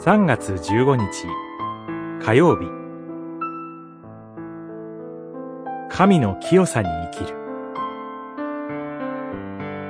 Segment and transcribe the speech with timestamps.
[0.00, 1.26] 3月15日。
[2.24, 2.68] 火曜日。
[5.90, 7.36] 神の清さに生きる。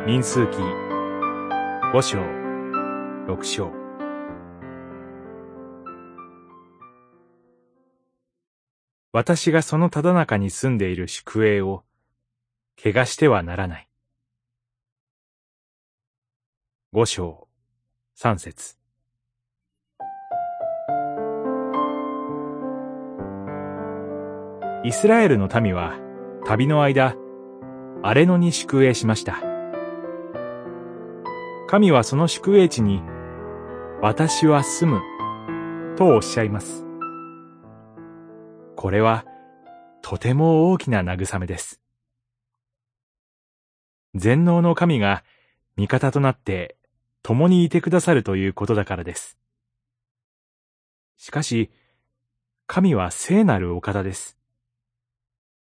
[0.07, 0.57] 民数記。
[1.93, 2.21] 5章
[3.27, 3.71] 6章。
[9.13, 11.85] 私がそのただ中に住んでいる宿営を
[12.83, 13.89] 怪我してはならない。
[16.95, 17.47] 五章
[18.15, 18.78] 三節。
[24.85, 25.99] イスラエルの民は
[26.47, 27.17] 旅の間、
[28.03, 29.43] 荒れ野に宿営しました。
[31.67, 33.03] 神はその宿営地に、
[34.01, 36.87] 私は住む、とおっしゃいます。
[38.77, 39.25] これは、
[40.01, 41.81] とても大きな慰めです。
[44.15, 45.25] 全能の神が
[45.77, 46.77] 味方となって
[47.23, 49.37] 共にいてくださるということだからです。
[51.17, 51.71] しかし、
[52.69, 54.38] 神は聖なるお方です。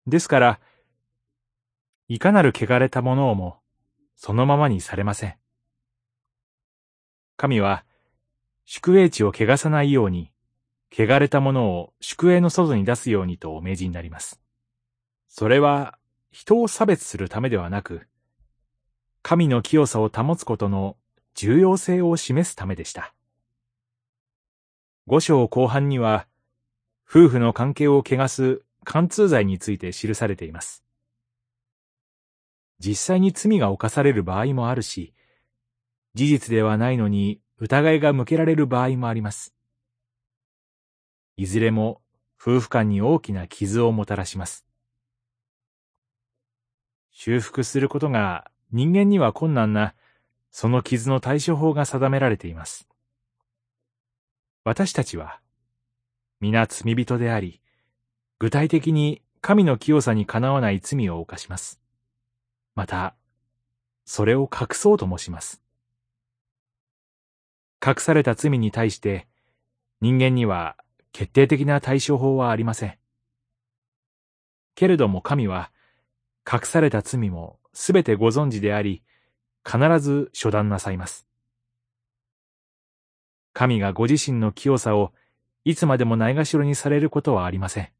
[0.07, 0.61] ですから、
[2.09, 3.61] いかなる汚れたものをも、
[4.17, 5.37] そのままにされません。
[7.37, 7.85] 神は、
[8.67, 10.31] 宿営地を汚さないように、
[10.93, 14.41] 汚れたものを宿営の外に出すようにとお命じになります。
[15.29, 15.99] それは、
[16.31, 18.07] 人を差別するためではなく、
[19.23, 20.97] 神の清さを保つことの
[21.35, 23.15] 重要性を示すためでした。
[25.07, 26.27] 五章後半には、
[27.09, 30.85] 夫婦の関係を汚す貫通罪について記されています。
[32.79, 35.15] 実際に罪が犯される場合もあるし、
[36.15, 39.55] 事実ではないのに疑いが向けられる場合もあります。
[41.37, 42.01] いずれも
[42.41, 44.65] 夫婦間に大きな傷をもたらします。
[47.11, 49.95] 修復することが人間には困難な、
[50.51, 52.89] その傷の対処法が定められています。
[54.65, 55.41] 私たちは、
[56.41, 57.61] 皆罪人であり、
[58.45, 61.81] 具体的に神の清さにかなわない罪を犯します。
[62.75, 63.15] また、
[64.05, 65.63] それを隠そうともします。
[67.83, 69.27] 隠された罪に対して、
[70.03, 70.77] 人間には
[71.13, 72.99] 決定的な対処法はありません。
[74.75, 75.71] けれども神は、
[76.47, 79.03] 隠された罪もすべてご存知であり、
[79.65, 81.27] 必ず処断なさいます。
[83.55, 85.15] 神がご自身の清さを
[85.65, 87.95] いつまでもないがしろにされることはありません。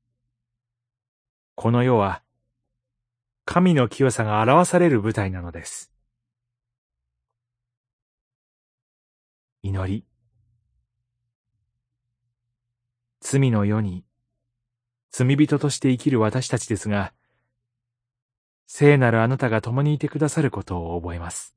[1.57, 2.23] この世は、
[3.45, 5.93] 神の清さが表される舞台なのです。
[9.63, 10.05] 祈り。
[13.21, 14.05] 罪の世に、
[15.11, 17.13] 罪人として生きる私たちですが、
[18.67, 21.55] 聖なるあなたが共にいてくださることを覚えます。